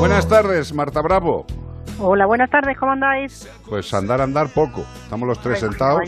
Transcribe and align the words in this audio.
Buenas 0.00 0.26
tardes, 0.26 0.72
Marta 0.72 1.02
Bravo. 1.02 1.44
Hola, 1.98 2.24
buenas 2.24 2.48
tardes, 2.48 2.78
¿cómo 2.78 2.92
andáis? 2.92 3.46
Pues 3.68 3.92
andar, 3.92 4.22
andar 4.22 4.48
poco. 4.48 4.80
Estamos 5.02 5.28
los 5.28 5.38
tres 5.42 5.60
sentados. 5.60 6.00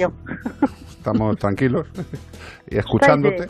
Estamos 0.89 1.37
tranquilos 1.37 1.87
y 2.71 2.79
escuchándote. 2.79 3.49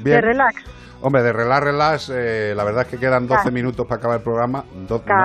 Bien. 0.00 0.16
De 0.16 0.20
relax. 0.20 0.64
Hombre, 1.00 1.22
de 1.22 1.32
relax, 1.32 1.64
relax, 1.64 2.10
eh, 2.12 2.54
la 2.56 2.64
verdad 2.64 2.82
es 2.82 2.88
que 2.88 2.98
quedan 2.98 3.28
12 3.28 3.52
minutos 3.52 3.86
para 3.86 3.98
acabar 4.00 4.16
el 4.16 4.24
programa, 4.24 4.64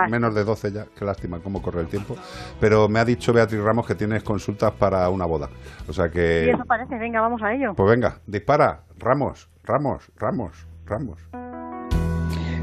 menos 0.07 0.35
de 0.35 0.43
12 0.43 0.71
ya, 0.71 0.85
qué 0.95 1.03
lástima 1.03 1.39
cómo 1.39 1.63
corre 1.63 1.81
el 1.81 1.87
tiempo. 1.87 2.15
Pero 2.59 2.87
me 2.87 2.99
ha 2.99 3.05
dicho 3.05 3.33
Beatriz 3.33 3.63
Ramos 3.63 3.87
que 3.87 3.95
tienes 3.95 4.21
consultas 4.21 4.71
para 4.73 5.09
una 5.09 5.25
boda. 5.25 5.49
O 5.87 5.93
sea 5.93 6.09
que... 6.11 6.43
Sí, 6.43 6.49
eso 6.51 6.65
parece, 6.65 6.95
venga, 6.99 7.21
vamos 7.21 7.41
a 7.41 7.53
ello. 7.53 7.73
Pues 7.73 7.89
venga, 7.89 8.19
dispara, 8.27 8.83
Ramos, 8.99 9.49
Ramos, 9.63 10.11
Ramos, 10.15 10.67
Ramos. 10.85 11.17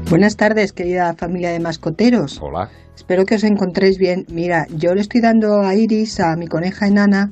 Buenas 0.09 0.37
tardes, 0.37 0.71
querida 0.71 1.13
familia 1.15 1.51
de 1.51 1.59
mascoteros. 1.59 2.39
Hola. 2.41 2.69
Espero 2.95 3.25
que 3.25 3.35
os 3.35 3.43
encontréis 3.43 3.97
bien. 3.97 4.25
Mira, 4.29 4.65
yo 4.75 4.95
le 4.95 5.01
estoy 5.01 5.21
dando 5.21 5.61
a 5.61 5.75
Iris, 5.75 6.19
a 6.19 6.35
mi 6.37 6.47
coneja 6.47 6.87
enana, 6.87 7.31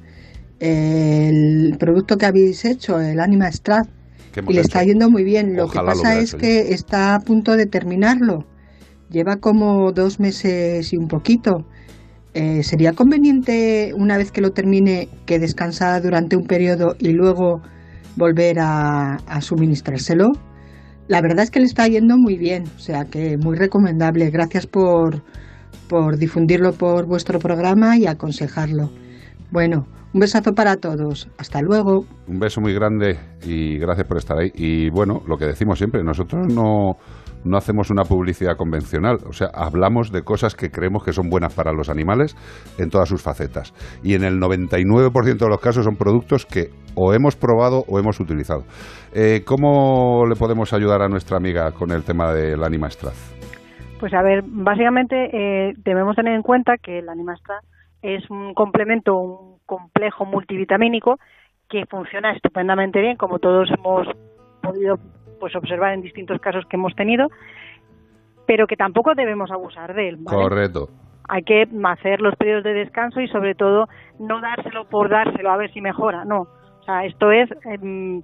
el 0.59 1.77
producto 1.79 2.17
que 2.17 2.25
habéis 2.25 2.65
hecho, 2.65 2.99
el 2.99 3.19
Anima 3.19 3.51
Strat 3.51 3.87
y 4.47 4.53
le 4.53 4.61
está 4.61 4.83
yendo 4.83 5.09
muy 5.09 5.23
bien. 5.23 5.55
Lo 5.55 5.67
que 5.67 5.79
pasa 5.79 6.19
es 6.19 6.35
que 6.35 6.73
está 6.73 7.15
a 7.15 7.19
punto 7.19 7.55
de 7.55 7.65
terminarlo. 7.65 8.45
Lleva 9.09 9.37
como 9.37 9.91
dos 9.91 10.19
meses 10.19 10.91
y 10.91 10.97
un 10.97 11.07
poquito. 11.07 11.65
Eh, 12.33 12.63
¿Sería 12.63 12.91
conveniente, 12.91 13.93
una 13.95 14.17
vez 14.17 14.31
que 14.31 14.41
lo 14.41 14.51
termine, 14.51 15.07
que 15.25 15.39
descansara 15.39 16.01
durante 16.01 16.35
un 16.35 16.45
periodo 16.45 16.95
y 16.99 17.13
luego 17.13 17.61
volver 18.17 18.57
a, 18.59 19.17
suministrárselo? 19.39 20.31
La 21.07 21.21
verdad 21.21 21.43
es 21.43 21.51
que 21.51 21.59
le 21.59 21.65
está 21.65 21.87
yendo 21.87 22.17
muy 22.17 22.37
bien, 22.37 22.63
o 22.75 22.79
sea 22.79 23.05
que 23.05 23.37
muy 23.37 23.57
recomendable. 23.57 24.29
Gracias 24.31 24.65
por, 24.65 25.21
por 25.87 26.17
difundirlo 26.17 26.73
por 26.73 27.05
vuestro 27.05 27.39
programa 27.39 27.97
y 27.97 28.07
aconsejarlo. 28.07 28.89
Bueno, 29.51 29.85
un 30.13 30.19
besazo 30.19 30.53
para 30.53 30.77
todos. 30.77 31.29
Hasta 31.37 31.61
luego. 31.61 32.05
Un 32.27 32.39
beso 32.39 32.61
muy 32.61 32.73
grande 32.73 33.19
y 33.45 33.77
gracias 33.77 34.07
por 34.07 34.17
estar 34.17 34.37
ahí. 34.39 34.49
Y 34.55 34.89
bueno, 34.89 35.21
lo 35.27 35.37
que 35.37 35.45
decimos 35.45 35.77
siempre, 35.77 36.03
nosotros 36.03 36.47
no, 36.47 36.97
no 37.45 37.57
hacemos 37.57 37.91
una 37.91 38.03
publicidad 38.03 38.57
convencional, 38.57 39.17
o 39.27 39.33
sea, 39.33 39.49
hablamos 39.53 40.11
de 40.11 40.23
cosas 40.23 40.55
que 40.55 40.71
creemos 40.71 41.03
que 41.03 41.13
son 41.13 41.29
buenas 41.29 41.53
para 41.53 41.71
los 41.71 41.89
animales 41.89 42.35
en 42.77 42.89
todas 42.89 43.07
sus 43.07 43.21
facetas. 43.21 43.73
Y 44.03 44.15
en 44.15 44.23
el 44.23 44.39
99% 44.39 45.37
de 45.37 45.49
los 45.49 45.61
casos 45.61 45.85
son 45.85 45.95
productos 45.95 46.45
que 46.45 46.69
o 46.95 47.13
hemos 47.13 47.35
probado 47.35 47.83
o 47.87 47.99
hemos 47.99 48.19
utilizado. 48.19 48.63
Eh, 49.13 49.41
¿Cómo 49.45 50.25
le 50.27 50.35
podemos 50.35 50.73
ayudar 50.73 51.01
a 51.01 51.07
nuestra 51.07 51.37
amiga 51.37 51.71
con 51.71 51.91
el 51.91 52.03
tema 52.03 52.33
del 52.33 52.63
Animastraz? 52.63 53.33
Pues 53.99 54.13
a 54.13 54.21
ver, 54.21 54.43
básicamente 54.45 55.15
eh, 55.31 55.73
debemos 55.77 56.15
tener 56.15 56.35
en 56.35 56.41
cuenta 56.41 56.77
que 56.77 56.99
el 56.99 57.09
Animastraz 57.09 57.63
es 58.01 58.29
un 58.29 58.53
complemento, 58.53 59.15
un 59.17 59.57
complejo 59.65 60.25
multivitamínico 60.25 61.17
que 61.69 61.85
funciona 61.85 62.31
estupendamente 62.33 63.01
bien, 63.01 63.17
como 63.17 63.39
todos 63.39 63.69
hemos 63.71 64.07
podido 64.61 64.97
pues 65.39 65.55
observar 65.55 65.93
en 65.93 66.01
distintos 66.01 66.39
casos 66.39 66.65
que 66.67 66.77
hemos 66.77 66.95
tenido, 66.95 67.27
pero 68.45 68.67
que 68.67 68.75
tampoco 68.75 69.15
debemos 69.15 69.51
abusar 69.51 69.93
de 69.93 70.09
él. 70.09 70.17
Correcto. 70.23 70.89
Hay 71.27 71.43
que 71.43 71.67
hacer 71.83 72.21
los 72.21 72.35
periodos 72.35 72.63
de 72.63 72.73
descanso 72.73 73.19
y 73.19 73.27
sobre 73.27 73.55
todo 73.55 73.87
no 74.19 74.41
dárselo 74.41 74.85
por 74.85 75.09
dárselo 75.09 75.51
a 75.51 75.57
ver 75.57 75.71
si 75.73 75.81
mejora, 75.81 76.23
no. 76.25 76.41
O 76.41 76.83
sea, 76.85 77.05
esto 77.05 77.31
es 77.31 77.49
en, 77.63 78.23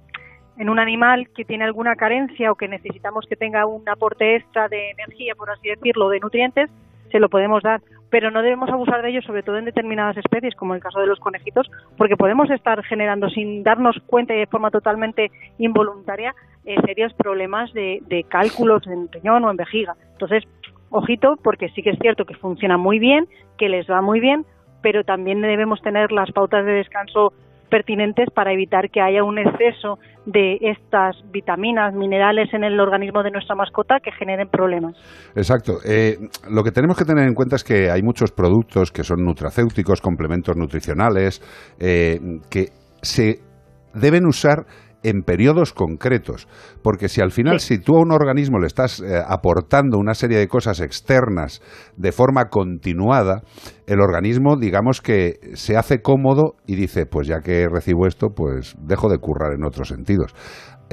en 0.56 0.68
un 0.68 0.78
animal 0.78 1.28
que 1.34 1.44
tiene 1.44 1.64
alguna 1.64 1.96
carencia 1.96 2.52
o 2.52 2.54
que 2.54 2.68
necesitamos 2.68 3.26
que 3.26 3.36
tenga 3.36 3.66
un 3.66 3.88
aporte 3.88 4.36
extra 4.36 4.68
de 4.68 4.90
energía, 4.90 5.34
por 5.34 5.50
así 5.50 5.68
decirlo, 5.68 6.08
de 6.10 6.20
nutrientes, 6.20 6.70
se 7.12 7.20
lo 7.20 7.28
podemos 7.28 7.62
dar 7.62 7.80
pero 8.12 8.30
no 8.30 8.42
debemos 8.42 8.68
abusar 8.68 9.00
de 9.00 9.08
ello, 9.08 9.22
sobre 9.22 9.42
todo 9.42 9.56
en 9.56 9.64
determinadas 9.64 10.18
especies, 10.18 10.54
como 10.54 10.74
el 10.74 10.82
caso 10.82 11.00
de 11.00 11.06
los 11.06 11.18
conejitos, 11.18 11.70
porque 11.96 12.18
podemos 12.18 12.50
estar 12.50 12.84
generando, 12.84 13.30
sin 13.30 13.62
darnos 13.62 13.96
cuenta 14.04 14.34
y 14.34 14.38
de 14.40 14.46
forma 14.46 14.70
totalmente 14.70 15.30
involuntaria, 15.56 16.34
eh, 16.66 16.76
serios 16.84 17.14
problemas 17.14 17.72
de, 17.72 18.02
de 18.08 18.24
cálculos 18.24 18.86
en 18.86 19.10
riñón 19.10 19.46
o 19.46 19.50
en 19.50 19.56
vejiga. 19.56 19.96
Entonces, 20.12 20.44
ojito, 20.90 21.38
porque 21.42 21.70
sí 21.70 21.82
que 21.82 21.88
es 21.88 21.98
cierto 22.00 22.26
que 22.26 22.34
funciona 22.34 22.76
muy 22.76 22.98
bien, 22.98 23.26
que 23.56 23.70
les 23.70 23.88
va 23.90 24.02
muy 24.02 24.20
bien, 24.20 24.44
pero 24.82 25.04
también 25.04 25.40
debemos 25.40 25.80
tener 25.80 26.12
las 26.12 26.30
pautas 26.32 26.66
de 26.66 26.72
descanso 26.72 27.32
pertinentes 27.72 28.28
para 28.34 28.52
evitar 28.52 28.90
que 28.90 29.00
haya 29.00 29.24
un 29.24 29.38
exceso 29.38 29.98
de 30.26 30.58
estas 30.60 31.16
vitaminas, 31.32 31.94
minerales 31.94 32.52
en 32.52 32.64
el 32.64 32.78
organismo 32.78 33.22
de 33.22 33.30
nuestra 33.30 33.56
mascota 33.56 33.98
que 33.98 34.12
generen 34.12 34.48
problemas. 34.48 34.94
Exacto. 35.34 35.78
Eh, 35.88 36.18
lo 36.50 36.62
que 36.62 36.70
tenemos 36.70 36.98
que 36.98 37.06
tener 37.06 37.26
en 37.26 37.32
cuenta 37.32 37.56
es 37.56 37.64
que 37.64 37.90
hay 37.90 38.02
muchos 38.02 38.30
productos 38.30 38.92
que 38.92 39.02
son 39.02 39.24
nutracéuticos, 39.24 40.02
complementos 40.02 40.54
nutricionales, 40.54 41.40
eh, 41.80 42.20
que 42.50 42.66
se 43.00 43.40
deben 43.94 44.26
usar 44.26 44.66
en 45.02 45.22
periodos 45.22 45.72
concretos. 45.72 46.48
Porque 46.82 47.08
si 47.08 47.20
al 47.20 47.30
final, 47.30 47.60
si 47.60 47.78
tú 47.78 47.96
a 47.96 48.00
un 48.00 48.12
organismo 48.12 48.58
le 48.58 48.66
estás 48.66 49.00
eh, 49.00 49.20
aportando 49.26 49.98
una 49.98 50.14
serie 50.14 50.38
de 50.38 50.48
cosas 50.48 50.80
externas 50.80 51.60
de 51.96 52.12
forma 52.12 52.46
continuada, 52.48 53.42
el 53.86 54.00
organismo, 54.00 54.56
digamos 54.56 55.00
que 55.00 55.38
se 55.54 55.76
hace 55.76 56.00
cómodo 56.00 56.54
y 56.66 56.76
dice, 56.76 57.06
pues 57.06 57.26
ya 57.26 57.40
que 57.40 57.68
recibo 57.68 58.06
esto, 58.06 58.28
pues 58.34 58.74
dejo 58.78 59.08
de 59.08 59.18
currar 59.18 59.52
en 59.52 59.64
otros 59.64 59.88
sentidos. 59.88 60.34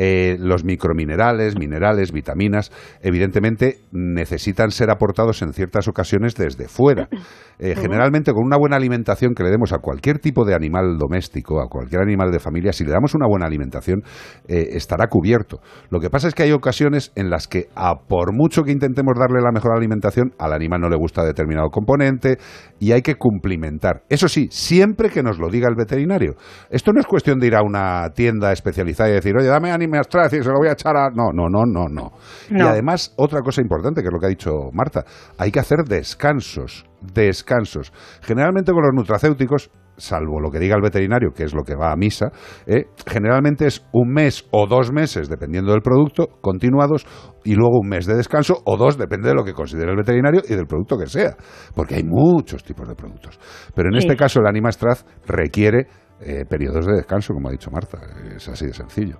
Eh, 0.02 0.38
los 0.40 0.64
microminerales, 0.64 1.60
minerales, 1.60 2.14
vitaminas, 2.14 2.72
evidentemente 3.02 3.80
necesitan 3.92 4.72
ser 4.72 4.92
aportados 4.92 5.42
en 5.42 5.52
ciertas 5.52 5.90
ocasiones 5.90 6.36
desde 6.36 6.70
fuera. 6.70 7.10
Eh, 7.62 7.76
generalmente 7.76 8.32
con 8.32 8.46
una 8.46 8.56
buena 8.58 8.78
alimentación 8.78 9.34
que 9.34 9.44
le 9.44 9.50
demos 9.50 9.74
a 9.74 9.80
cualquier 9.80 10.20
tipo 10.20 10.46
de 10.46 10.56
animal 10.56 10.98
doméstico, 10.98 11.62
a 11.62 11.68
cualquier 11.68 12.02
animal 12.02 12.32
de 12.32 12.40
familia, 12.40 12.72
si 12.72 12.86
le 12.86 12.92
damos 12.92 13.16
una 13.16 13.28
buena 13.28 13.48
alimentación, 13.48 14.02
eh, 14.48 14.70
estará 14.72 15.08
cubierto. 15.08 15.60
Lo 15.90 16.00
que 16.00 16.10
pasa 16.10 16.30
es 16.30 16.34
que 16.34 16.44
hay 16.44 16.54
ocasiones 16.54 17.12
en 17.16 17.30
las 17.30 17.50
que, 17.50 17.68
a 17.76 17.96
por 18.08 18.34
mucho 18.34 18.64
que 18.64 18.72
intentemos 18.72 19.14
darle 19.20 19.42
la 19.42 19.52
mejor 19.52 19.76
alimentación, 19.76 20.32
al 20.40 20.54
animal 20.54 20.80
no 20.80 20.90
le 20.90 20.96
gusta 20.96 21.26
determinado 21.26 21.68
componente 21.68 22.38
y 22.80 22.94
hay 22.94 23.02
que 23.02 23.16
cumplimentar. 23.16 24.04
Eso 24.08 24.30
sí, 24.30 24.48
siempre 24.52 25.10
que 25.10 25.22
nos 25.22 25.38
lo 25.38 25.50
diga 25.50 25.68
el 25.68 25.76
veterinario. 25.76 26.36
Esto 26.70 26.94
no 26.94 27.02
es 27.02 27.08
cuestión 27.08 27.40
de 27.40 27.48
ir 27.48 27.56
a 27.56 27.62
una 27.62 28.12
tienda 28.16 28.54
especializada 28.54 29.10
y 29.10 29.16
decir, 29.16 29.36
oye, 29.38 29.48
dame 29.48 29.70
Animastraz 29.90 30.34
y 30.34 30.44
se 30.44 30.50
lo 30.50 30.58
voy 30.58 30.68
a 30.68 30.74
echar 30.74 30.96
a... 30.96 31.10
No, 31.10 31.32
no, 31.34 31.50
no, 31.50 31.66
no, 31.66 31.88
no. 31.90 32.12
Y 32.50 32.62
además, 32.62 33.14
otra 33.18 33.42
cosa 33.42 33.62
importante, 33.62 34.02
que 34.02 34.08
es 34.08 34.14
lo 34.14 34.20
que 34.20 34.26
ha 34.28 34.30
dicho 34.30 34.52
Marta, 34.74 35.04
hay 35.38 35.52
que 35.52 35.60
hacer 35.60 35.80
descansos 35.88 36.86
descansos. 37.02 37.92
Generalmente 38.22 38.72
con 38.72 38.84
los 38.84 38.94
nutracéuticos, 38.94 39.72
salvo 39.98 40.40
lo 40.40 40.50
que 40.50 40.60
diga 40.60 40.76
el 40.76 40.82
veterinario, 40.82 41.32
que 41.32 41.44
es 41.44 41.54
lo 41.54 41.64
que 41.64 41.76
va 41.76 41.92
a 41.92 41.96
misa, 41.96 42.32
eh, 42.66 42.86
generalmente 43.06 43.68
es 43.68 43.86
un 43.92 44.12
mes 44.14 44.48
o 44.52 44.68
dos 44.68 44.92
meses, 44.92 45.30
dependiendo 45.30 45.72
del 45.72 45.82
producto, 45.82 46.28
continuados, 46.42 47.06
y 47.44 47.56
luego 47.56 47.80
un 47.82 47.90
mes 47.90 48.06
de 48.06 48.16
descanso 48.16 48.62
o 48.66 48.78
dos, 48.78 48.98
depende 48.98 49.30
de 49.30 49.36
lo 49.36 49.44
que 49.44 49.54
considere 49.54 49.92
el 49.92 49.98
veterinario 49.98 50.42
y 50.48 50.56
del 50.56 50.68
producto 50.68 50.98
que 50.98 51.08
sea, 51.08 51.36
porque 51.76 51.96
hay 51.96 52.04
muchos 52.04 52.64
tipos 52.64 52.88
de 52.88 52.96
productos. 52.96 53.40
Pero 53.76 53.90
en 53.90 53.98
este 53.98 54.16
caso 54.16 54.40
el 54.40 54.48
Animastraz 54.48 55.06
requiere 55.26 55.88
eh, 56.22 56.46
periodos 56.48 56.86
de 56.86 56.94
descanso, 56.94 57.34
como 57.34 57.50
ha 57.50 57.52
dicho 57.52 57.72
Marta, 57.72 58.00
es 58.36 58.48
así 58.48 58.68
de 58.68 58.74
sencillo. 58.74 59.18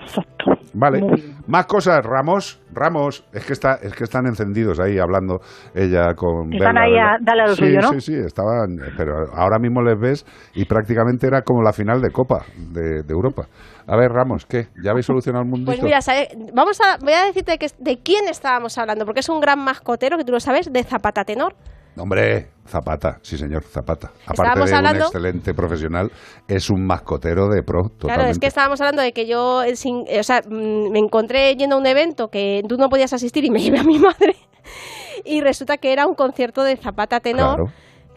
Exacto. 0.00 0.52
Vale. 0.74 1.00
Más 1.46 1.66
cosas, 1.66 2.04
Ramos. 2.04 2.60
Ramos, 2.72 3.24
es 3.32 3.44
que 3.44 3.52
está, 3.52 3.74
es 3.82 3.92
que 3.94 4.04
están 4.04 4.26
encendidos 4.26 4.78
ahí 4.78 4.98
hablando 4.98 5.40
ella 5.74 6.14
con. 6.14 6.52
Están 6.52 6.78
ahí 6.78 6.96
a, 6.96 7.16
dale 7.20 7.42
a 7.42 7.46
lo 7.46 7.54
sí, 7.54 7.64
suyo, 7.64 7.80
¿no? 7.80 7.88
Sí, 7.92 8.00
sí, 8.00 8.14
estaban, 8.14 8.76
pero 8.96 9.32
ahora 9.34 9.58
mismo 9.58 9.82
les 9.82 9.98
ves 9.98 10.26
y 10.54 10.64
prácticamente 10.66 11.26
era 11.26 11.42
como 11.42 11.62
la 11.62 11.72
final 11.72 12.00
de 12.00 12.10
Copa 12.10 12.44
de, 12.56 13.02
Europa. 13.08 13.46
A 13.86 13.96
ver, 13.96 14.10
Ramos, 14.12 14.46
¿qué? 14.46 14.68
¿Ya 14.82 14.90
habéis 14.90 15.06
solucionado 15.06 15.44
el 15.44 15.50
mundo? 15.50 15.66
Pues 15.66 15.82
mira, 15.82 15.98
vamos 16.52 16.78
a, 16.80 16.98
voy 17.02 17.14
a 17.14 17.24
decirte 17.24 17.58
que, 17.58 17.68
de 17.78 17.98
quién 18.02 18.28
estábamos 18.28 18.76
hablando, 18.78 19.04
porque 19.04 19.20
es 19.20 19.28
un 19.28 19.40
gran 19.40 19.58
mascotero 19.64 20.16
que 20.18 20.24
tú 20.24 20.32
lo 20.32 20.40
sabes, 20.40 20.72
de 20.72 20.82
Zapata 20.84 21.24
Tenor. 21.24 21.54
Hombre, 21.98 22.48
Zapata, 22.66 23.18
sí 23.22 23.36
señor, 23.36 23.64
Zapata. 23.64 24.10
Aparte 24.26 24.60
de 24.60 24.78
un 24.78 24.96
excelente 24.96 25.54
profesional, 25.54 26.10
es 26.46 26.70
un 26.70 26.86
mascotero 26.86 27.48
de 27.48 27.62
pro. 27.62 27.84
Totalmente. 27.84 28.14
Claro, 28.14 28.30
es 28.30 28.38
que 28.38 28.46
estábamos 28.46 28.80
hablando 28.80 29.02
de 29.02 29.12
que 29.12 29.26
yo, 29.26 29.62
eh, 29.62 29.72
o 29.72 30.22
sea, 30.22 30.42
mm, 30.46 30.90
me 30.90 30.98
encontré 30.98 31.54
yendo 31.56 31.76
a 31.76 31.78
un 31.78 31.86
evento 31.86 32.28
que 32.28 32.62
tú 32.68 32.76
no 32.76 32.88
podías 32.88 33.12
asistir 33.12 33.44
y 33.44 33.50
me 33.50 33.60
llevé 33.62 33.78
a 33.78 33.84
mi 33.84 33.98
madre 33.98 34.36
y 35.24 35.40
resulta 35.40 35.76
que 35.78 35.92
era 35.92 36.06
un 36.06 36.14
concierto 36.14 36.62
de 36.62 36.76
Zapata 36.76 37.20
tenor. 37.20 37.70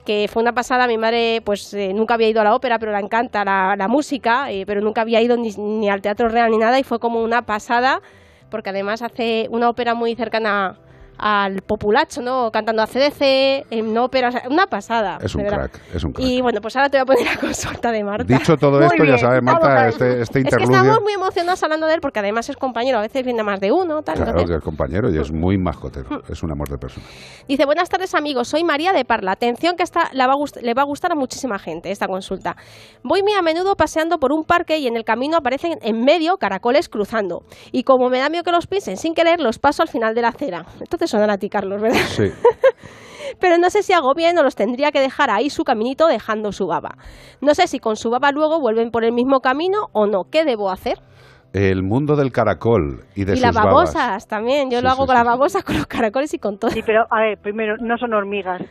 que 0.06 0.28
fue 0.28 0.42
una 0.42 0.54
pasada. 0.54 0.88
Mi 0.88 0.98
madre, 0.98 1.42
pues 1.46 1.74
eh, 1.74 1.94
nunca 1.94 2.16
había 2.16 2.28
ido 2.28 2.42
a 2.42 2.44
la 2.44 2.56
ópera, 2.56 2.80
pero 2.80 2.92
la 2.92 3.00
encanta 3.00 3.46
la, 3.46 3.88
música, 3.88 4.52
eh, 4.52 4.64
pero 4.66 4.82
nunca 4.82 5.02
había 5.02 5.22
ido 5.22 5.38
ni, 5.38 5.52
ni, 5.52 5.90
al 5.90 6.02
teatro 6.02 6.28
real 6.28 6.50
ni 6.50 6.58
nada, 6.58 6.80
y 6.80 6.84
fue 6.84 7.00
como 7.00 7.22
una 7.22 7.44
pasada, 7.44 8.02
porque 8.50 8.72
además 8.72 9.04
hace 9.04 9.48
una 9.52 9.70
ópera 9.70 9.94
muy 9.94 10.16
cercana 10.16 10.80
al 11.18 11.62
populacho, 11.62 12.22
¿no? 12.22 12.52
Cantando 12.52 12.82
a 12.82 12.88
CDC, 12.88 13.68
en 13.70 13.98
óperas, 13.98 14.36
una 14.50 14.66
pasada. 14.68 15.18
Es 15.22 15.36
un 15.36 15.46
crack, 15.46 15.80
es 15.94 16.04
un 16.04 16.14
crack. 16.14 16.28
Y 16.28 16.42
bueno, 16.42 16.62
pues 16.62 16.76
ahora 16.76 16.90
te 16.90 16.98
voy 16.98 17.04
a 17.04 17.06
poner 17.06 17.36
la 17.36 17.40
consulta 17.40 17.92
de 17.92 18.04
Marta. 18.04 18.24
Dicho 18.24 18.58
todo 18.58 18.82
esto, 18.82 19.04
ya 19.04 19.18
sabes, 19.18 19.42
Marta, 19.44 19.88
este, 19.88 20.22
este 20.22 20.40
interludio... 20.40 20.66
Es 20.66 20.70
que 20.70 20.78
estamos 20.78 21.02
muy 21.02 21.14
emocionados 21.14 21.62
hablando 21.64 21.88
de 21.88 21.94
él 21.96 22.02
porque 22.02 22.20
además 22.20 22.50
es 22.50 22.58
compañero, 22.58 22.98
a 22.98 23.02
veces 23.02 23.24
viene 23.24 23.44
más 23.44 23.60
de 23.60 23.72
uno, 23.72 24.02
tal. 24.02 24.16
Claro, 24.16 24.46
que 24.46 24.56
es 24.56 24.64
compañero 24.64 25.10
y 25.10 25.20
es 25.20 25.32
muy 25.32 25.58
mascotero, 25.58 26.10
mm. 26.10 26.32
es 26.32 26.44
un 26.44 26.52
amor 26.52 26.70
de 26.70 26.78
persona. 26.78 27.06
Dice, 27.48 27.66
buenas 27.66 27.90
tardes 27.90 28.16
amigos, 28.16 28.48
soy 28.48 28.64
María 28.64 28.94
de 28.94 29.06
Parla. 29.06 29.34
Atención 29.34 29.76
que 29.76 29.84
esta 29.84 30.10
le 30.14 30.26
va 30.26 30.82
a 30.82 30.86
gustar 30.86 31.12
a 31.12 31.16
muchísima 31.16 31.60
gente 31.60 31.92
esta 31.92 32.08
consulta. 32.08 32.56
Voy 33.04 33.22
muy 33.24 33.34
a 33.34 33.42
menudo 33.42 33.76
paseando 33.76 34.18
por 34.18 34.32
un 34.32 34.44
parque 34.44 34.80
y 34.80 34.88
en 34.88 34.96
el 34.96 35.04
camino 35.04 35.38
aparecen 35.38 35.78
en 35.82 36.04
medio 36.04 36.38
caracoles 36.38 36.90
cruzando. 36.90 37.44
Y 37.72 37.84
como 37.84 38.10
me 38.10 38.20
da 38.20 38.30
miedo 38.30 38.44
que 38.44 38.52
los 38.52 38.68
pisen 38.68 38.98
sin 38.98 39.14
querer, 39.14 39.40
los 39.40 39.60
paso 39.60 39.82
al 39.84 39.90
final 39.90 40.16
de 40.16 40.22
la 40.22 40.30
acera. 40.30 40.66
Entonces 40.80 41.11
son 41.12 41.30
a 41.30 41.38
ti, 41.38 41.50
Carlos, 41.50 41.82
¿verdad? 41.82 41.98
Sí. 42.08 42.24
Pero 43.40 43.58
no 43.58 43.70
sé 43.70 43.84
si 43.84 43.94
hago 43.94 44.14
bien 44.14 44.38
o 44.38 44.44
los 44.44 44.56
tendría 44.56 44.92
que 44.92 45.00
dejar 45.00 45.30
ahí 45.30 45.50
su 45.50 45.64
caminito 45.64 46.08
dejando 46.08 46.52
su 46.52 46.68
baba. 46.68 46.92
No 47.42 47.56
sé 47.56 47.68
si 47.68 47.80
con 47.80 47.96
su 47.96 48.10
baba 48.10 48.32
luego 48.32 48.60
vuelven 48.60 48.92
por 48.92 49.04
el 49.04 49.14
mismo 49.14 49.40
camino 49.40 49.88
o 49.94 50.06
no. 50.06 50.26
¿Qué 50.32 50.44
debo 50.44 50.70
hacer? 50.70 51.00
El 51.54 51.84
mundo 51.84 52.16
del 52.16 52.32
caracol 52.32 53.04
y 53.16 53.26
de 53.26 53.36
y 53.36 53.40
las 53.40 53.54
babosas 53.54 54.28
también. 54.28 54.70
Yo 54.72 54.82
lo 54.82 54.90
hago 54.90 55.06
con 55.06 55.16
las 55.16 55.26
babosas, 55.26 55.64
con 55.64 55.76
los 55.76 55.86
caracoles 55.86 56.34
y 56.34 56.40
con 56.40 56.58
todo. 56.58 56.72
Sí, 56.72 56.82
pero 56.86 57.06
a 57.10 57.20
ver, 57.20 57.38
primero, 57.40 57.76
no 57.78 57.98
son 57.98 58.14
hormigas, 58.14 58.62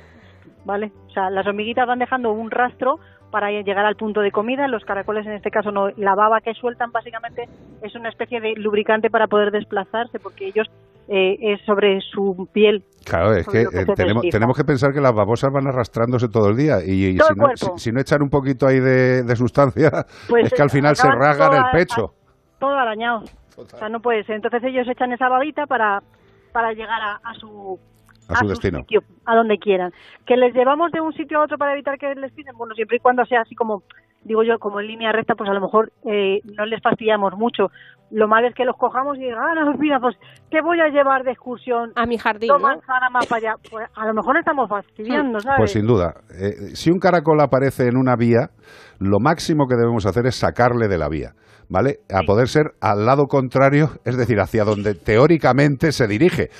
¿vale? 0.65 0.93
O 1.09 1.11
sea, 1.11 1.31
las 1.31 1.47
hormiguitas 1.47 1.87
van 1.87 1.99
dejando 1.99 2.33
un 2.33 2.51
rastro 2.51 2.99
para 3.31 3.51
llegar 3.51 3.85
al 3.85 3.97
punto 3.97 4.21
de 4.21 4.31
comida. 4.31 4.67
Los 4.67 4.85
caracoles, 4.85 5.27
en 5.27 5.33
este 5.33 5.51
caso, 5.51 5.71
no. 5.71 5.91
La 5.97 6.15
baba 6.15 6.41
que 6.41 6.55
sueltan, 6.55 6.91
básicamente, 6.91 7.49
es 7.83 7.95
una 7.95 8.09
especie 8.09 8.41
de 8.41 8.55
lubricante 8.57 9.11
para 9.11 9.27
poder 9.27 9.51
desplazarse, 9.51 10.19
porque 10.19 10.47
ellos 10.47 10.69
eh, 11.13 11.37
es 11.41 11.61
sobre 11.67 12.01
su 12.01 12.49
piel. 12.53 12.85
Claro, 13.05 13.33
es 13.35 13.45
que, 13.49 13.63
eh, 13.63 13.87
tenemos, 13.97 14.23
tenemos, 14.31 14.57
que 14.57 14.63
pensar 14.63 14.93
que 14.93 15.01
las 15.01 15.13
babosas 15.13 15.53
van 15.53 15.67
arrastrándose 15.67 16.29
todo 16.29 16.51
el 16.51 16.57
día 16.57 16.85
y, 16.85 17.19
si, 17.77 17.91
no, 17.91 18.01
echan 18.01 18.23
un 18.23 18.31
poquito 18.31 18.69
ahí 18.69 18.79
de, 18.79 19.35
sustancia, 19.35 19.91
pues 20.29 20.47
es 20.47 20.53
que 20.53 20.63
al 20.63 20.71
final 20.71 20.95
se 20.95 21.11
rasgan 21.11 21.53
el 21.53 21.65
pecho. 21.73 22.15
todo 22.61 22.79
arañado. 22.79 23.25
O 23.57 23.65
sea, 23.65 23.89
no 23.89 24.01
puede 24.01 24.23
ser. 24.23 24.37
Entonces 24.37 24.63
ellos 24.63 24.87
echan 24.87 25.13
esa 25.13 25.29
babita 25.29 25.67
para, 25.67 26.01
para 26.53 26.73
llegar 26.73 27.01
a, 27.03 27.35
su 27.35 27.81
a 28.29 28.37
su, 28.37 28.47
destino. 28.47 28.79
Sitio, 28.79 29.03
a 29.27 29.35
donde 29.35 29.59
quieran. 29.59 29.93
Que 30.27 30.37
les 30.37 30.55
llevamos 30.55 30.93
de 30.93 31.01
un 31.01 31.13
sitio 31.15 31.41
a 31.41 31.45
otro 31.45 31.59
para 31.59 31.73
evitar 31.73 31.99
que 31.99 32.15
les 32.15 32.31
pisen, 32.33 32.57
bueno, 32.57 32.75
siempre 32.77 32.99
y 32.99 33.01
cuando 33.01 33.25
sea 33.25 33.41
así 33.41 33.57
como, 33.57 33.83
digo 34.23 34.43
yo, 34.43 34.59
como 34.59 34.81
en 34.81 34.89
línea 34.89 35.13
recta, 35.13 35.35
pues 35.35 35.49
a 35.51 35.55
lo 35.55 35.61
mejor 35.61 35.93
eh, 36.05 36.41
no 36.57 36.67
les 36.67 36.83
fastidiamos 36.83 37.33
mucho. 37.37 37.69
Lo 38.11 38.27
malo 38.27 38.49
es 38.49 38.55
que 38.55 38.65
los 38.65 38.77
cojamos 38.77 39.17
y 39.19 39.21
digan, 39.21 39.39
ah, 39.39 39.55
no, 39.55 39.73
mira, 39.79 40.01
pues, 40.01 40.17
¿qué 40.51 40.61
voy 40.61 40.81
a 40.81 40.89
llevar 40.89 41.23
de 41.23 41.31
excursión? 41.31 41.93
A 41.95 42.07
mi 42.07 42.19
jardín, 42.19 42.49
¿no? 42.49 42.59
más 42.59 43.27
para 43.27 43.37
allá. 43.37 43.55
Pues 43.71 43.87
a 43.95 44.07
lo 44.07 44.15
mejor 44.15 44.37
estamos 44.37 44.69
fastidiando, 44.69 45.39
¿sabes? 45.41 45.59
Pues 45.59 45.73
sin 45.73 45.87
duda. 45.87 46.15
Eh, 46.31 46.75
si 46.75 46.91
un 46.91 46.99
caracol 46.99 47.41
aparece 47.41 47.87
en 47.87 47.97
una 47.97 48.17
vía, 48.17 48.51
lo 48.99 49.21
máximo 49.21 49.67
que 49.69 49.77
debemos 49.77 50.07
hacer 50.07 50.27
es 50.27 50.35
sacarle 50.35 50.89
de 50.89 50.99
la 50.99 51.09
vía. 51.09 51.35
¿vale? 51.71 52.01
A 52.13 52.23
poder 52.27 52.49
ser 52.49 52.73
al 52.81 53.07
lado 53.07 53.27
contrario, 53.27 53.91
es 54.05 54.17
decir, 54.17 54.39
hacia 54.41 54.65
donde 54.65 54.95
teóricamente 54.95 55.93
se 55.93 56.07
dirige. 56.07 56.51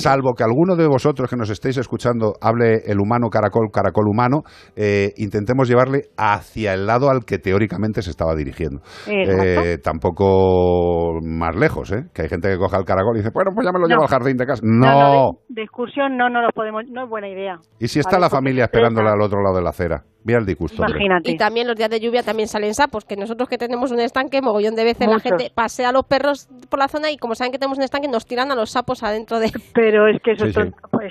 Salvo 0.00 0.34
que 0.36 0.44
alguno 0.44 0.76
de 0.76 0.86
vosotros 0.86 1.28
que 1.28 1.36
nos 1.36 1.50
estéis 1.50 1.78
escuchando 1.78 2.34
hable 2.40 2.82
el 2.86 3.00
humano 3.00 3.28
caracol, 3.30 3.70
caracol 3.72 4.06
humano, 4.06 4.42
eh, 4.76 5.12
intentemos 5.16 5.66
llevarle 5.66 6.10
hacia 6.16 6.74
el 6.74 6.86
lado 6.86 6.99
al 7.08 7.24
que 7.24 7.38
teóricamente 7.38 8.02
se 8.02 8.10
estaba 8.10 8.34
dirigiendo. 8.34 8.82
Eh, 9.06 9.78
tampoco 9.82 11.20
más 11.22 11.56
lejos, 11.56 11.92
¿eh? 11.92 12.04
Que 12.12 12.22
hay 12.22 12.28
gente 12.28 12.48
que 12.48 12.58
coja 12.58 12.78
el 12.78 12.84
caracol 12.84 13.16
y 13.16 13.20
dice, 13.20 13.30
bueno, 13.32 13.52
pues 13.54 13.66
ya 13.66 13.72
me 13.72 13.78
lo 13.78 13.86
llevo 13.86 14.02
al 14.02 14.08
jardín 14.08 14.36
de 14.36 14.46
casa. 14.46 14.62
No. 14.64 15.38
de, 15.48 15.62
excursión 15.62 16.16
no, 16.16 16.28
no 16.28 16.42
lo 16.42 16.50
podemos, 16.50 16.82
no 16.90 17.04
es 17.04 17.08
buena 17.08 17.28
idea. 17.28 17.58
¿Y 17.78 17.88
si 17.88 18.00
está 18.00 18.18
la 18.18 18.28
familia 18.28 18.64
esperándola 18.64 19.12
al 19.12 19.22
otro 19.22 19.42
lado 19.42 19.56
de 19.56 19.62
la 19.62 19.70
acera? 19.70 20.04
Mira 20.24 20.38
el 20.38 20.46
disgusto. 20.46 20.82
Imagínate. 20.82 21.30
Y 21.30 21.36
también 21.36 21.66
los 21.66 21.76
días 21.76 21.88
de 21.88 21.98
lluvia 21.98 22.22
también 22.22 22.48
salen 22.48 22.74
sapos, 22.74 23.04
que 23.04 23.16
nosotros 23.16 23.48
que 23.48 23.56
tenemos 23.56 23.90
un 23.90 24.00
estanque, 24.00 24.42
mogollón 24.42 24.74
de 24.74 24.84
veces 24.84 25.08
la 25.08 25.18
gente 25.18 25.50
pasea 25.54 25.88
a 25.88 25.92
los 25.92 26.04
perros 26.04 26.48
por 26.68 26.78
la 26.78 26.88
zona 26.88 27.10
y 27.10 27.16
como 27.16 27.34
saben 27.34 27.52
que 27.52 27.58
tenemos 27.58 27.78
un 27.78 27.84
estanque, 27.84 28.08
nos 28.08 28.26
tiran 28.26 28.50
a 28.52 28.54
los 28.54 28.70
sapos 28.70 29.02
adentro 29.02 29.40
de... 29.40 29.50
Pero 29.74 30.06
es 30.08 30.20
que 30.22 30.32
eso 30.32 30.44
es, 30.44 30.56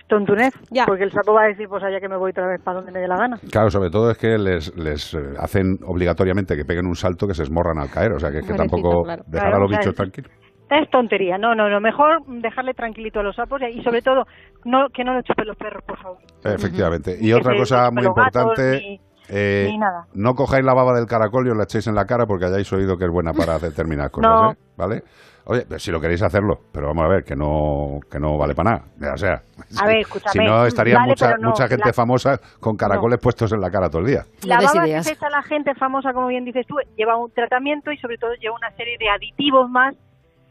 tontunez, 0.07 0.53
porque 0.85 1.03
el 1.03 1.11
sapo 1.11 1.33
va 1.33 1.45
a 1.45 1.47
decir, 1.47 1.67
pues 1.67 1.83
allá 1.83 1.99
que 1.99 2.07
me 2.07 2.17
voy 2.17 2.31
otra 2.31 2.47
vez 2.47 2.61
para 2.63 2.77
donde 2.77 2.91
me 2.91 2.99
dé 2.99 3.07
la 3.07 3.17
gana. 3.17 3.37
Claro, 3.51 3.69
sobre 3.69 3.89
todo 3.89 4.11
es 4.11 4.17
que 4.17 4.37
les, 4.37 4.75
les 4.77 5.13
eh, 5.13 5.19
hacen 5.39 5.77
obligatoriamente 5.85 6.55
que 6.55 6.65
peguen 6.65 6.85
un 6.85 6.95
salto 6.95 7.27
que 7.27 7.33
se 7.33 7.43
esmorran 7.43 7.79
al 7.79 7.89
caer, 7.89 8.13
o 8.13 8.19
sea 8.19 8.31
que, 8.31 8.39
es 8.39 8.47
que 8.47 8.53
tampoco 8.53 9.03
dejar 9.27 9.53
a 9.53 9.59
los 9.59 9.69
bichos 9.69 9.95
tranquilos. 9.95 10.31
Es 10.69 10.89
tontería, 10.91 11.37
no, 11.37 11.55
no, 11.55 11.69
no, 11.69 11.79
mejor 11.79 12.23
dejarle 12.27 12.73
tranquilito 12.73 13.19
a 13.19 13.23
los 13.23 13.35
sapos 13.35 13.59
y 13.61 13.81
sobre 13.81 14.01
todo 14.01 14.25
no, 14.65 14.89
que 14.89 15.03
no 15.03 15.15
le 15.15 15.23
chupen 15.23 15.47
los 15.47 15.57
perros, 15.57 15.83
por 15.83 15.97
favor. 15.97 16.17
Efectivamente. 16.43 17.17
Y 17.19 17.33
otra 17.33 17.55
cosa 17.57 17.89
muy 17.91 18.05
importante... 18.05 18.99
Eh, 19.31 19.69
no 20.15 20.33
cojáis 20.33 20.65
la 20.65 20.73
baba 20.73 20.95
del 20.95 21.05
caracol 21.05 21.45
y 21.45 21.51
os 21.51 21.57
la 21.57 21.65
echéis 21.65 21.85
en 21.85 21.93
la 21.93 22.05
cara 22.05 22.25
porque 22.25 22.45
hayáis 22.45 22.73
oído 22.73 22.97
que 22.97 23.05
es 23.05 23.11
buena 23.11 23.31
para 23.31 23.59
determinadas 23.59 24.11
cosas, 24.11 24.53
¿eh? 24.53 24.59
¿vale? 24.75 25.03
Oye, 25.45 25.65
si 25.77 25.91
lo 25.91 25.99
queréis 25.99 26.21
hacerlo, 26.21 26.59
pero 26.71 26.87
vamos 26.87 27.05
a 27.05 27.07
ver, 27.07 27.23
que 27.23 27.35
no, 27.35 27.99
que 28.09 28.19
no 28.19 28.37
vale 28.37 28.53
para 28.53 28.71
nada. 28.71 29.13
O 29.13 29.17
sea, 29.17 29.41
si, 30.31 30.39
no 30.39 30.65
estaría 30.65 30.99
mucha, 30.99 31.35
mucha 31.39 31.67
gente 31.67 31.93
famosa 31.93 32.39
con 32.59 32.75
caracoles 32.75 33.19
puestos 33.19 33.51
en 33.53 33.61
la 33.61 33.69
cara 33.69 33.89
todo 33.89 34.01
el 34.01 34.07
día. 34.07 34.23
La 34.45 34.61
baba 34.61 34.83
que 34.83 34.97
echa 34.97 35.29
la 35.29 35.41
gente 35.43 35.73
famosa, 35.75 36.13
como 36.13 36.27
bien 36.27 36.45
dices 36.45 36.65
tú, 36.67 36.75
lleva 36.95 37.17
un 37.17 37.31
tratamiento 37.31 37.91
y 37.91 37.97
sobre 37.97 38.17
todo 38.17 38.33
lleva 38.35 38.55
una 38.55 38.71
serie 38.71 38.97
de 38.99 39.09
aditivos 39.09 39.69
más 39.69 39.95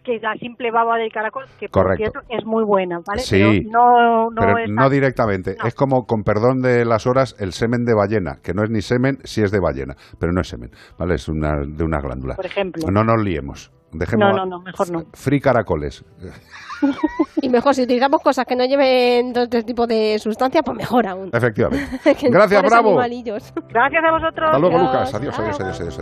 que 0.09 0.19
la 0.21 0.35
simple 0.37 0.71
baba 0.71 0.97
del 0.97 1.13
caracol, 1.13 1.45
que 1.59 1.69
por 1.69 1.95
cierto 1.97 2.21
es 2.29 2.45
muy 2.45 2.65
buena, 2.65 3.01
¿vale? 3.07 3.21
Sí, 3.21 3.37
pero 3.37 3.71
no, 3.71 4.31
no, 4.31 4.55
no 4.67 4.91
directamente. 4.91 5.57
Es 5.65 5.75
como, 5.75 6.05
con 6.05 6.23
perdón 6.23 6.63
de 6.63 6.85
las 6.85 7.07
horas, 7.07 7.37
el 7.39 7.53
semen 7.53 7.85
de 7.85 7.95
ballena, 7.95 8.39
que 8.43 8.55
no 8.55 8.65
es 8.65 8.71
ni 8.71 8.81
semen, 8.81 9.19
si 9.25 9.43
es 9.43 9.51
de 9.51 9.61
ballena, 9.61 9.95
pero 10.19 10.33
no 10.33 10.41
es 10.41 10.49
semen, 10.49 10.71
¿vale? 10.99 11.15
Es 11.17 11.29
una, 11.29 11.61
de 11.67 11.85
una 11.85 12.01
glándula. 12.01 12.37
Por 12.37 12.47
ejemplo. 12.47 12.83
No 12.91 13.05
nos 13.05 13.23
liemos. 13.23 13.71
Dejemos 13.93 14.31
no, 14.31 14.45
no, 14.45 14.47
no, 14.47 14.61
mejor 14.61 14.91
no. 14.91 15.05
Free 15.15 15.41
caracoles. 15.41 16.05
y 17.43 17.49
mejor, 17.49 17.75
si 17.75 17.83
utilizamos 17.83 18.21
cosas 18.23 18.45
que 18.45 18.55
no 18.55 18.65
lleven 18.65 19.33
todo 19.33 19.45
este 19.45 19.63
tipo 19.63 19.87
de 19.87 20.19
sustancias, 20.19 20.63
pues 20.65 20.77
mejor 20.77 21.07
aún. 21.07 21.31
Efectivamente. 21.33 21.87
Gracias, 22.31 22.63
Bravo. 22.63 22.97
Gracias 22.97 24.05
a 24.05 24.13
vosotros. 24.13 24.47
Hasta 24.47 24.59
luego, 24.59 24.79
Lucas. 24.79 25.15
adiós, 25.15 25.39
adiós, 25.39 25.61
adiós. 25.61 25.81
adiós. 25.81 25.97